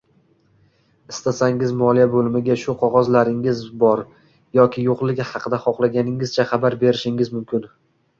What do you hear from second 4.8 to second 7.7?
yoʻqligi haqida xohlaganingizcha xabar berishingiz mumkin.